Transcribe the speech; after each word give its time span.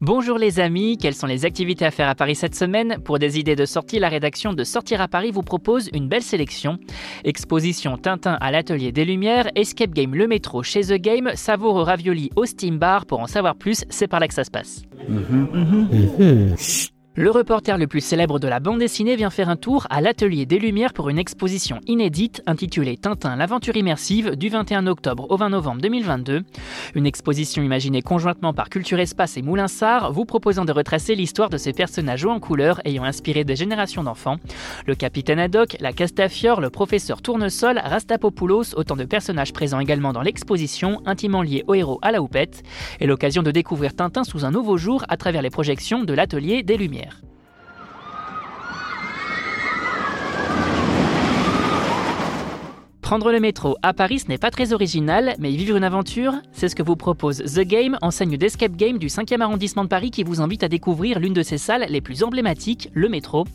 Bonjour 0.00 0.38
les 0.38 0.60
amis, 0.60 0.96
quelles 0.96 1.16
sont 1.16 1.26
les 1.26 1.44
activités 1.44 1.84
à 1.84 1.90
faire 1.90 2.08
à 2.08 2.14
Paris 2.14 2.36
cette 2.36 2.54
semaine 2.54 2.98
Pour 3.04 3.18
des 3.18 3.40
idées 3.40 3.56
de 3.56 3.64
sortie, 3.64 3.98
la 3.98 4.08
rédaction 4.08 4.52
de 4.52 4.62
Sortir 4.62 5.00
à 5.00 5.08
Paris 5.08 5.32
vous 5.32 5.42
propose 5.42 5.90
une 5.92 6.06
belle 6.06 6.22
sélection. 6.22 6.78
Exposition 7.24 7.98
Tintin 7.98 8.38
à 8.40 8.52
l'Atelier 8.52 8.92
des 8.92 9.04
Lumières, 9.04 9.50
Escape 9.56 9.90
Game 9.90 10.14
Le 10.14 10.28
Métro 10.28 10.62
chez 10.62 10.82
The 10.82 11.00
Game, 11.00 11.32
Savoure 11.34 11.84
Ravioli 11.84 12.30
au 12.36 12.44
Steam 12.44 12.78
Bar. 12.78 13.06
Pour 13.06 13.18
en 13.18 13.26
savoir 13.26 13.56
plus, 13.56 13.84
c'est 13.90 14.06
par 14.06 14.20
là 14.20 14.28
que 14.28 14.34
ça 14.34 14.44
se 14.44 14.52
passe. 14.52 14.82
Le 17.18 17.32
reporter 17.32 17.76
le 17.78 17.88
plus 17.88 18.00
célèbre 18.00 18.38
de 18.38 18.46
la 18.46 18.60
bande 18.60 18.78
dessinée 18.78 19.16
vient 19.16 19.28
faire 19.28 19.48
un 19.48 19.56
tour 19.56 19.88
à 19.90 20.00
l'Atelier 20.00 20.46
des 20.46 20.60
Lumières 20.60 20.92
pour 20.92 21.08
une 21.08 21.18
exposition 21.18 21.80
inédite 21.88 22.44
intitulée 22.46 22.96
Tintin, 22.96 23.34
l'aventure 23.34 23.74
immersive 23.74 24.36
du 24.36 24.50
21 24.50 24.86
octobre 24.86 25.26
au 25.28 25.36
20 25.36 25.48
novembre 25.48 25.82
2022. 25.82 26.44
Une 26.94 27.06
exposition 27.06 27.60
imaginée 27.60 28.02
conjointement 28.02 28.54
par 28.54 28.68
Culture 28.68 29.00
Espace 29.00 29.36
et 29.36 29.42
Moulinsart, 29.42 30.12
vous 30.12 30.26
proposant 30.26 30.64
de 30.64 30.70
retracer 30.70 31.16
l'histoire 31.16 31.50
de 31.50 31.56
ces 31.56 31.72
personnages 31.72 32.24
hauts 32.24 32.30
en 32.30 32.38
couleur 32.38 32.80
ayant 32.84 33.02
inspiré 33.02 33.42
des 33.42 33.56
générations 33.56 34.04
d'enfants. 34.04 34.36
Le 34.86 34.94
capitaine 34.94 35.40
Haddock, 35.40 35.76
la 35.80 35.92
Castafiore, 35.92 36.60
le 36.60 36.70
professeur 36.70 37.20
Tournesol, 37.20 37.80
Rastapopoulos, 37.82 38.76
autant 38.76 38.94
de 38.94 39.04
personnages 39.04 39.52
présents 39.52 39.80
également 39.80 40.12
dans 40.12 40.22
l'exposition, 40.22 41.02
intimement 41.04 41.42
liés 41.42 41.64
au 41.66 41.74
héros 41.74 41.98
à 42.00 42.12
la 42.12 42.22
houppette, 42.22 42.62
et 43.00 43.08
l'occasion 43.08 43.42
de 43.42 43.50
découvrir 43.50 43.96
Tintin 43.96 44.22
sous 44.22 44.44
un 44.44 44.52
nouveau 44.52 44.76
jour 44.76 45.04
à 45.08 45.16
travers 45.16 45.42
les 45.42 45.50
projections 45.50 46.04
de 46.04 46.12
l'Atelier 46.12 46.62
des 46.62 46.76
Lumières. 46.76 47.07
Prendre 53.08 53.32
le 53.32 53.40
métro 53.40 53.78
à 53.82 53.94
Paris, 53.94 54.18
ce 54.18 54.28
n'est 54.28 54.36
pas 54.36 54.50
très 54.50 54.74
original, 54.74 55.34
mais 55.38 55.50
vivre 55.50 55.78
une 55.78 55.82
aventure, 55.82 56.34
c'est 56.52 56.68
ce 56.68 56.76
que 56.76 56.82
vous 56.82 56.94
propose 56.94 57.38
The 57.38 57.60
Game, 57.60 57.96
enseigne 58.02 58.36
d'escape 58.36 58.76
game 58.76 58.98
du 58.98 59.06
5e 59.06 59.40
arrondissement 59.40 59.84
de 59.84 59.88
Paris 59.88 60.10
qui 60.10 60.24
vous 60.24 60.42
invite 60.42 60.62
à 60.62 60.68
découvrir 60.68 61.18
l'une 61.18 61.32
de 61.32 61.42
ses 61.42 61.56
salles 61.56 61.86
les 61.88 62.02
plus 62.02 62.22
emblématiques, 62.22 62.90
le 62.92 63.08
métro. 63.08 63.46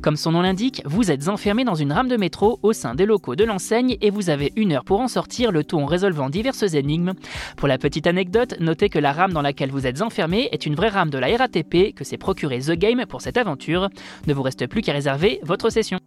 Comme 0.00 0.14
son 0.14 0.30
nom 0.30 0.42
l'indique, 0.42 0.80
vous 0.84 1.10
êtes 1.10 1.26
enfermé 1.26 1.64
dans 1.64 1.74
une 1.74 1.90
rame 1.90 2.06
de 2.06 2.16
métro 2.16 2.60
au 2.62 2.72
sein 2.72 2.94
des 2.94 3.04
locaux 3.04 3.34
de 3.34 3.42
l'enseigne 3.42 3.96
et 4.00 4.10
vous 4.10 4.30
avez 4.30 4.52
une 4.54 4.74
heure 4.74 4.84
pour 4.84 5.00
en 5.00 5.08
sortir, 5.08 5.50
le 5.50 5.64
tout 5.64 5.78
en 5.78 5.86
résolvant 5.86 6.30
diverses 6.30 6.62
énigmes. 6.62 7.14
Pour 7.56 7.66
la 7.66 7.78
petite 7.78 8.06
anecdote, 8.06 8.60
notez 8.60 8.90
que 8.90 9.00
la 9.00 9.12
rame 9.12 9.32
dans 9.32 9.42
laquelle 9.42 9.72
vous 9.72 9.88
êtes 9.88 10.02
enfermé 10.02 10.48
est 10.52 10.66
une 10.66 10.76
vraie 10.76 10.88
rame 10.88 11.10
de 11.10 11.18
la 11.18 11.36
RATP 11.36 11.96
que 11.96 12.04
s'est 12.04 12.16
procuré 12.16 12.60
The 12.60 12.74
Game 12.78 13.04
pour 13.06 13.22
cette 13.22 13.38
aventure. 13.38 13.88
Ne 14.28 14.34
vous 14.34 14.42
reste 14.42 14.68
plus 14.68 14.82
qu'à 14.82 14.92
réserver 14.92 15.40
votre 15.42 15.68
session. 15.68 15.98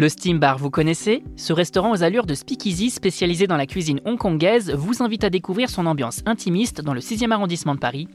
Le 0.00 0.08
Steam 0.08 0.38
Bar, 0.38 0.58
vous 0.58 0.70
connaissez? 0.70 1.24
Ce 1.34 1.52
restaurant 1.52 1.90
aux 1.90 2.04
allures 2.04 2.24
de 2.24 2.34
speakeasy 2.34 2.88
spécialisé 2.88 3.48
dans 3.48 3.56
la 3.56 3.66
cuisine 3.66 4.00
hongkongaise 4.04 4.72
vous 4.72 5.02
invite 5.02 5.24
à 5.24 5.28
découvrir 5.28 5.68
son 5.70 5.86
ambiance 5.86 6.22
intimiste 6.24 6.80
dans 6.80 6.94
le 6.94 7.00
6e 7.00 7.32
arrondissement 7.32 7.74
de 7.74 7.80
Paris. 7.80 8.06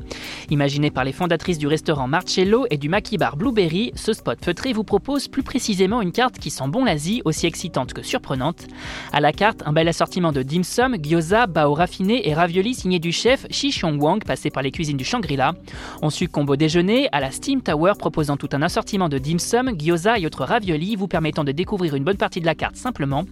Imaginé 0.50 0.92
par 0.92 1.04
les 1.04 1.12
fondatrices 1.12 1.58
du 1.58 1.68
restaurant 1.68 2.08
Marcello 2.08 2.66
et 2.70 2.78
du 2.78 2.88
Maki 2.88 3.18
Bar 3.18 3.36
Blueberry, 3.36 3.92
ce 3.96 4.14
spot 4.14 4.40
feutré 4.42 4.72
vous 4.72 4.86
propose 4.86 5.28
plus 5.28 5.44
précisément 5.44 6.02
une 6.02 6.14
carte 6.14 6.40
qui 6.40 6.52
sent 6.52 6.70
bon 6.70 6.86
l'Asie, 6.86 7.22
aussi 7.26 7.48
excitante 7.48 7.92
que 7.92 8.02
surprenante. 8.02 8.66
À 9.12 9.20
la 9.20 9.34
carte, 9.34 9.62
un 9.66 9.74
bel 9.74 9.90
assortiment 9.90 10.32
de 10.32 10.42
dim 10.42 10.64
sum, 10.64 10.96
gyoza, 10.96 11.48
bao 11.48 11.74
raffiné 11.74 12.30
et 12.30 12.34
raviolis 12.34 12.76
signé 12.76 13.00
du 13.00 13.12
chef 13.12 13.46
Shi 13.50 13.72
Xiong 13.72 14.02
Wang, 14.02 14.24
passé 14.24 14.50
par 14.52 14.64
les 14.64 14.72
cuisines 14.72 14.96
du 14.96 15.04
Shangri-La. 15.04 15.54
On 16.02 16.10
suit 16.10 16.28
combo 16.28 16.56
déjeuner 16.56 17.10
à 17.12 17.20
la 17.20 17.32
Steam 17.32 17.62
Tower 17.62 17.92
proposant 18.00 18.38
tout 18.38 18.48
un 18.54 18.62
assortiment 18.62 19.10
de 19.10 19.18
dim 19.18 19.38
sum, 19.38 19.78
gyoza 19.78 20.18
et 20.18 20.26
autres 20.26 20.46
raviolis 20.46 20.96
vous 20.96 21.10
permettant 21.10 21.44
de 21.44 21.52
découvrir 21.52 21.73
ouvrir 21.74 21.96
une 21.96 22.04
bonne 22.04 22.18
partie 22.18 22.40
de 22.40 22.46
la 22.46 22.56
carte 22.56 22.76
simplement. 22.76 23.26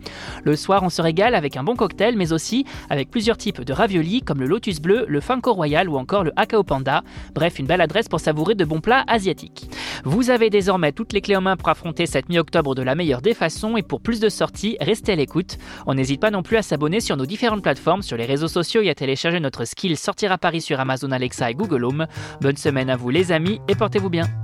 Le 0.44 0.56
soir, 0.56 0.84
on 0.84 0.90
se 0.90 1.02
régale 1.02 1.36
avec 1.36 1.58
un 1.58 1.64
bon 1.64 1.76
cocktail, 1.76 2.16
mais 2.18 2.34
aussi 2.34 2.66
avec 2.90 3.10
plusieurs 3.10 3.38
types 3.38 3.62
de 3.62 3.74
raviolis 3.74 4.22
comme 4.22 4.40
le 4.40 4.48
Lotus 4.48 4.82
Bleu, 4.82 5.06
le 5.08 5.22
Funko 5.22 5.54
Royal 5.54 5.90
ou 5.90 5.98
encore 5.98 6.24
le 6.24 6.32
Hakao 6.36 6.64
Panda. 6.64 7.04
Bref, 7.34 7.60
une 7.60 7.68
belle 7.68 7.82
adresse 7.82 8.08
pour 8.08 8.20
savourer 8.20 8.56
de 8.56 8.66
bons 8.66 8.82
plats 8.82 9.04
asiatiques. 9.08 9.70
Vous 10.04 10.30
avez 10.30 10.50
désormais 10.50 10.92
toutes 10.92 11.14
les 11.14 11.22
clés 11.22 11.36
en 11.36 11.42
main 11.42 11.56
pour 11.56 11.70
affronter 11.70 12.06
cette 12.06 12.30
mi-octobre 12.30 12.76
de 12.76 12.82
la 12.82 12.96
meilleure 12.96 13.22
des 13.22 13.34
façons 13.34 13.78
et 13.78 13.84
pour 13.84 14.02
plus 14.02 14.20
de 14.20 14.30
sorties, 14.30 14.78
restez 14.80 15.14
à 15.14 15.16
l'écoute. 15.16 15.58
On 15.86 15.94
n'hésite 15.94 16.20
pas 16.20 16.32
non 16.32 16.44
plus 16.44 16.58
à 16.58 16.62
s'abonner 16.62 17.00
sur 17.00 17.18
nos 17.18 17.26
différentes 17.26 17.64
plateformes, 17.64 18.02
sur 18.02 18.18
les 18.18 18.26
réseaux 18.26 18.48
sociaux 18.48 18.82
et 18.82 18.90
à 18.90 18.96
télécharger 18.96 19.40
notre 19.40 19.66
skill 19.66 19.98
Sortir 19.98 20.32
à 20.32 20.38
Paris 20.38 20.62
sur 20.62 20.80
Amazon 20.80 21.12
Alexa 21.12 21.52
et 21.52 21.54
Google 21.54 21.86
Home. 21.86 22.08
Bonne 22.42 22.58
semaine 22.58 22.90
à 22.90 22.96
vous 22.96 23.10
les 23.10 23.32
amis 23.32 23.60
et 23.68 23.76
portez-vous 23.76 24.10
bien. 24.10 24.41